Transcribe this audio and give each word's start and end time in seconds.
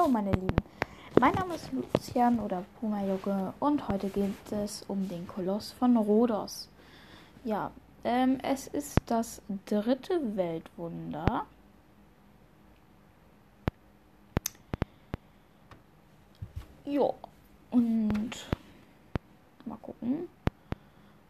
Hallo 0.00 0.12
meine 0.12 0.32
Lieben, 0.32 0.56
mein 1.20 1.34
Name 1.34 1.56
ist 1.56 1.70
Lucian 1.72 2.40
oder 2.40 2.64
Puma 2.80 3.02
Junge 3.04 3.52
und 3.60 3.86
heute 3.86 4.08
geht 4.08 4.50
es 4.50 4.82
um 4.88 5.06
den 5.06 5.28
Koloss 5.28 5.72
von 5.72 5.94
Rhodos. 5.94 6.70
Ja, 7.44 7.70
ähm, 8.04 8.38
es 8.42 8.66
ist 8.68 8.98
das 9.04 9.42
dritte 9.66 10.36
Weltwunder. 10.36 11.44
Ja, 16.86 17.10
und 17.70 18.30
mal 19.66 19.78
gucken, 19.82 20.30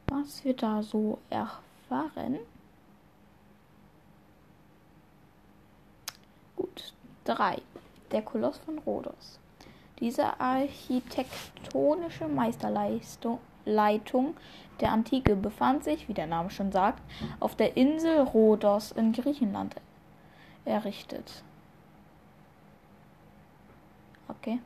was 0.07 0.45
wir 0.45 0.55
da 0.55 0.81
so 0.81 1.19
erfahren. 1.29 2.39
Gut, 6.55 6.95
3. 7.25 7.61
Der 8.13 8.23
Koloss 8.23 8.59
von 8.59 8.79
Rhodos. 8.79 9.39
Diese 10.01 10.41
architektonische 10.41 12.27
Meisterleitung 12.27 13.39
der 14.81 14.93
Antike 14.93 15.37
befand 15.37 15.85
sich, 15.85 16.09
wie 16.09 16.15
der 16.15 16.27
Name 16.27 16.51
schon 16.51 16.73
sagt, 16.73 17.03
auf 17.39 17.55
der 17.55 17.77
Insel 17.77 18.21
Rhodos 18.21 18.93
in 18.93 19.13
Griechenland 19.13 19.77
errichtet. 20.65 21.43
Okay. 24.29 24.59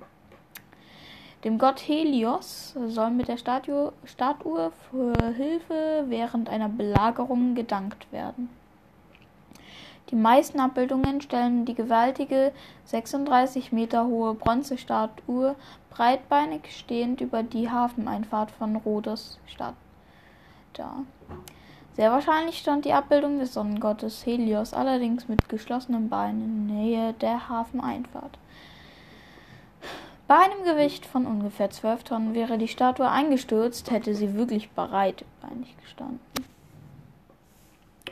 Dem 1.43 1.59
Gott 1.59 1.81
Helios 1.81 2.75
soll 2.87 3.11
mit 3.11 3.29
der 3.29 3.37
Statue, 3.37 3.93
Statue 4.05 4.73
für 4.91 5.15
Hilfe 5.35 6.05
während 6.07 6.49
einer 6.49 6.69
Belagerung 6.69 7.55
gedankt 7.55 8.11
werden. 8.13 8.49
Die 10.11 10.17
meisten 10.17 10.61
Abbildungen 10.61 11.21
stellen 11.21 11.65
die 11.65 11.75
gewaltige 11.75 12.53
36 12.85 13.73
Meter 13.73 14.07
hohe 14.07 14.35
Bronzestatue 14.35 15.57
breitbeinig 15.91 16.77
stehend 16.77 17.21
über 17.21 17.43
die 17.43 17.71
Hafeneinfahrt 17.71 18.51
von 18.51 18.77
Rhodos 18.77 19.39
Stadt 19.47 19.75
dar. 20.75 21.05
Sehr 21.95 22.11
wahrscheinlich 22.11 22.59
stand 22.59 22.85
die 22.85 22.93
Abbildung 22.93 23.39
des 23.39 23.55
Sonnengottes 23.55 24.27
Helios 24.27 24.75
allerdings 24.75 25.29
mit 25.29 25.49
geschlossenen 25.49 26.09
Beinen 26.09 26.43
in 26.43 26.67
Nähe 26.67 27.13
der 27.15 27.49
Hafeneinfahrt. 27.49 28.39
Bei 30.27 30.37
einem 30.37 30.65
Gewicht 30.65 31.07
von 31.07 31.27
ungefähr 31.27 31.71
12 31.71 32.05
Tonnen 32.05 32.35
wäre 32.35 32.59
die 32.59 32.69
Statue 32.69 33.09
eingestürzt, 33.09 33.91
hätte 33.91 34.15
sie 34.15 34.35
wirklich 34.35 34.71
breitbeinig 34.73 35.77
gestanden. 35.83 36.21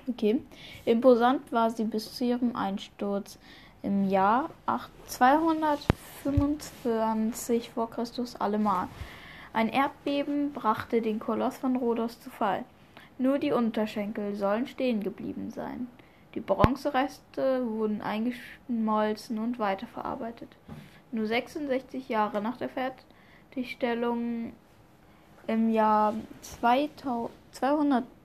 Okay. 0.09 0.41
Imposant 0.85 1.53
war 1.53 1.71
sie 1.71 1.85
bis 1.85 2.13
zu 2.13 2.25
ihrem 2.25 2.57
Einsturz 2.57 3.39
im 3.83 4.09
Jahr 4.09 4.51
225 5.07 7.71
vor 7.71 7.89
Christus 7.91 8.35
allemal. 8.37 8.89
Ein 9.53 9.69
Erdbeben 9.69 10.53
brachte 10.53 11.01
den 11.03 11.21
Koloss 11.21 11.59
von 11.59 11.77
Rhodos 11.77 12.19
zu 12.21 12.31
Fall. 12.31 12.65
Nur 13.19 13.39
die 13.39 13.53
Unterschenkel 13.53 14.35
sollen 14.35 14.67
stehen 14.67 15.03
geblieben 15.03 15.51
sein. 15.51 15.89
Die 16.35 16.41
Bronzereste 16.41 17.67
wurden 17.67 18.01
eingeschmolzen 18.01 19.39
und 19.39 19.59
weiterverarbeitet. 19.59 20.49
Nur 21.11 21.27
66 21.27 22.09
Jahre 22.09 22.41
nach 22.41 22.57
der 22.57 22.71
Fertigstellung 22.71 24.55
im 25.47 25.71
Jahr 25.71 26.15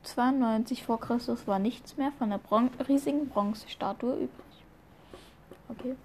292 0.07 0.83
vor 0.83 0.99
Christus 0.99 1.47
war 1.47 1.59
nichts 1.59 1.97
mehr 1.97 2.11
von 2.17 2.29
der 2.29 2.37
Bron 2.37 2.69
riesigen 2.87 3.27
Bronzestatue 3.27 4.13
übrig. 4.13 4.29
Okay. 5.69 5.95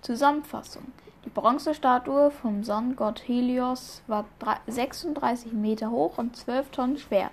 Zusammenfassung. 0.00 0.84
Die 1.24 1.30
Bronzestatue 1.30 2.30
vom 2.30 2.64
Sonnengott 2.64 3.26
Helios 3.26 4.02
war 4.06 4.24
36 4.66 5.52
Meter 5.52 5.90
hoch 5.90 6.18
und 6.18 6.36
12 6.36 6.70
Tonnen 6.70 6.98
schwer. 6.98 7.30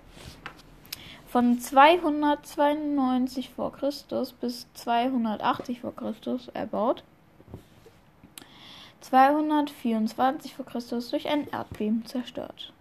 Von 1.27 1.59
292 1.59 3.51
vor 3.51 3.71
Christus 3.71 4.33
bis 4.33 4.67
280 4.73 5.79
vor 5.79 5.95
Christus 5.95 6.49
erbaut 6.49 7.03
224 8.99 10.55
vor 10.55 10.65
Christus 10.65 11.09
durch 11.09 11.27
ein 11.27 11.47
Erdbeben 11.47 12.05
zerstört. 12.05 12.73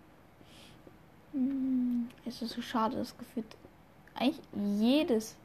Hm, 1.32 2.08
es 2.24 2.42
ist 2.42 2.54
so 2.54 2.62
schade, 2.62 2.96
das 2.96 3.16
gefühlt 3.16 3.46
eigentlich 4.14 4.40
jedes 4.54 5.36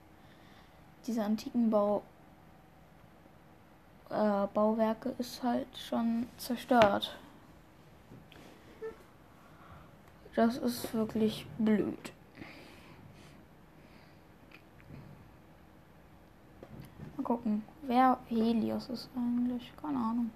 dieser 1.06 1.26
antiken 1.26 1.70
Bau, 1.70 2.04
äh, 4.10 4.48
Bauwerke 4.54 5.14
ist 5.20 5.44
halt 5.44 5.68
schon 5.78 6.28
zerstört. 6.38 7.18
Das 10.36 10.58
ist 10.58 10.94
wirklich 10.94 11.46
blöd. 11.58 12.12
Mal 17.16 17.24
gucken, 17.24 17.64
wer 17.84 18.18
Helios 18.28 18.90
ist 18.90 19.10
eigentlich. 19.16 19.72
Keine 19.82 19.98
Ahnung. 19.98 20.32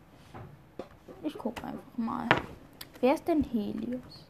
Ich 1.23 1.37
gucke 1.37 1.63
einfach 1.65 1.97
mal. 1.97 2.29
Wer 3.01 3.15
ist 3.15 3.27
denn 3.27 3.43
Helios? 3.43 4.28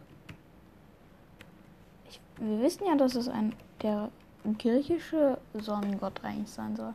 Wir 2.40 2.62
wissen 2.62 2.86
ja, 2.86 2.96
dass 2.96 3.16
es 3.16 3.28
ein 3.28 3.54
der 3.82 4.10
griechische 4.58 5.38
Sonnengott 5.54 6.24
eigentlich 6.24 6.50
sein 6.50 6.76
soll. 6.76 6.94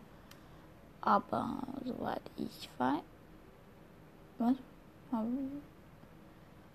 Aber 1.00 1.58
soweit 1.84 2.22
ich 2.36 2.70
weiß. 2.78 3.02
Was? 4.38 4.56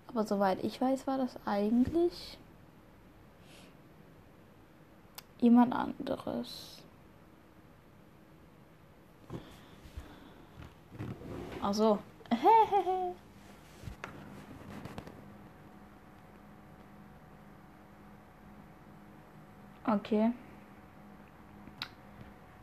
Aber 0.06 0.24
soweit 0.24 0.62
ich 0.64 0.80
weiß, 0.80 1.06
war 1.06 1.18
das 1.18 1.36
eigentlich 1.44 2.38
jemand 5.40 5.72
anderes. 5.74 6.78
Ach 11.60 11.74
okay. 19.86 20.32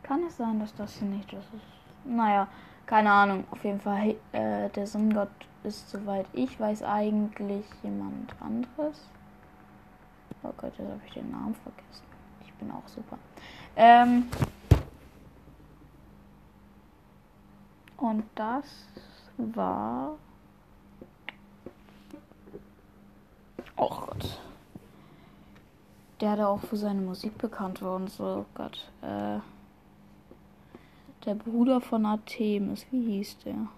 Kann 0.02 0.24
es 0.24 0.36
sein, 0.36 0.58
dass 0.60 0.74
das 0.74 0.94
hier 0.96 1.08
nicht 1.08 1.32
das 1.32 1.44
ist? 1.44 2.04
Naja, 2.04 2.48
keine 2.86 3.10
Ahnung. 3.10 3.44
Auf 3.50 3.62
jeden 3.64 3.80
Fall, 3.80 4.16
äh, 4.32 4.68
der 4.70 4.86
Sonnengott 4.86 5.28
ist, 5.64 5.90
soweit 5.90 6.26
ich 6.32 6.58
weiß, 6.58 6.82
eigentlich 6.82 7.66
jemand 7.82 8.34
anderes. 8.40 9.08
Oh 10.42 10.52
Gott, 10.56 10.72
jetzt 10.78 10.88
habe 10.88 11.00
ich 11.06 11.12
den 11.12 11.30
Namen 11.30 11.54
vergessen. 11.56 12.04
Ich 12.44 12.52
bin 12.54 12.70
auch 12.70 12.86
super. 12.88 13.18
Ähm 13.76 14.28
Und 17.98 18.24
das 18.36 18.64
war. 19.36 20.16
Oh 23.76 23.88
Gott. 23.88 24.40
Der 26.20 26.32
hat 26.32 26.40
auch 26.40 26.60
für 26.60 26.76
seine 26.76 27.00
Musik 27.00 27.38
bekannt 27.38 27.80
worden. 27.82 28.08
So, 28.08 28.24
oh 28.24 28.44
Gott. 28.54 28.90
Äh, 29.02 29.38
der 31.24 31.34
Bruder 31.34 31.80
von 31.80 32.06
Artemis. 32.06 32.86
Wie 32.90 33.18
hieß 33.18 33.38
der? 33.44 33.68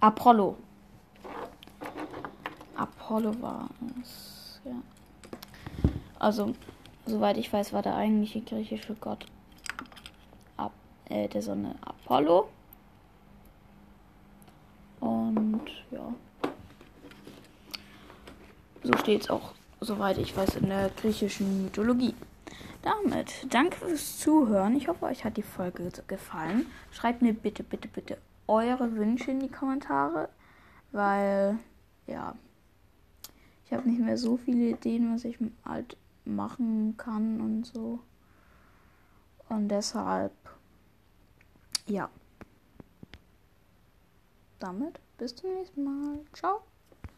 Apollo. 0.00 0.56
Apollo 2.76 3.40
war 3.40 3.68
es. 4.00 4.60
Ja. 4.64 4.72
Also, 6.18 6.54
soweit 7.06 7.36
ich 7.36 7.52
weiß, 7.52 7.72
war 7.72 7.82
der 7.82 7.96
eigentliche 7.96 8.40
griechische 8.40 8.94
Gott 8.94 9.26
äh, 11.12 11.28
der 11.28 11.42
Sonne 11.42 11.74
Apollo. 11.82 12.48
Und 15.00 15.68
ja. 15.90 16.14
So 18.82 18.96
steht 18.98 19.22
es 19.22 19.30
auch, 19.30 19.52
soweit 19.80 20.18
ich 20.18 20.36
weiß, 20.36 20.56
in 20.56 20.68
der 20.68 20.90
griechischen 20.90 21.64
Mythologie. 21.64 22.14
Damit 22.82 23.46
danke 23.50 23.76
fürs 23.76 24.18
Zuhören. 24.18 24.76
Ich 24.76 24.88
hoffe, 24.88 25.06
euch 25.06 25.24
hat 25.24 25.36
die 25.36 25.42
Folge 25.42 25.90
gefallen. 26.08 26.66
Schreibt 26.90 27.22
mir 27.22 27.32
bitte, 27.32 27.62
bitte, 27.62 27.88
bitte 27.88 28.18
eure 28.48 28.96
Wünsche 28.96 29.30
in 29.30 29.40
die 29.40 29.48
Kommentare, 29.48 30.28
weil 30.90 31.58
ja, 32.06 32.34
ich 33.64 33.72
habe 33.72 33.88
nicht 33.88 34.00
mehr 34.00 34.18
so 34.18 34.36
viele 34.36 34.70
Ideen, 34.70 35.14
was 35.14 35.24
ich 35.24 35.38
halt 35.64 35.96
machen 36.24 36.96
kann 36.96 37.40
und 37.40 37.64
so. 37.64 38.00
Und 39.48 39.68
deshalb 39.68 40.32
ja. 41.86 42.10
Damit 44.58 45.00
bis 45.18 45.34
zum 45.34 45.54
nächsten 45.54 45.84
Mal. 45.84 46.20
Ciao. 46.32 46.62